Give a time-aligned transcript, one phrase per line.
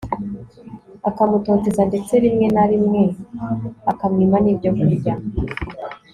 [1.09, 3.03] akamutoteza ndetse rimwe narimwe
[3.91, 5.13] akamwima nibyo kurya